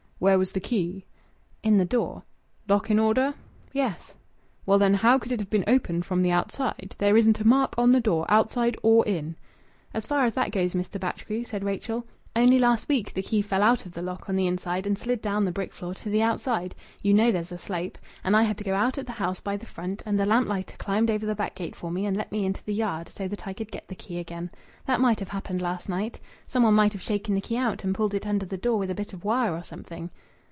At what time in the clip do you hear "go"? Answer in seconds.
18.63-18.73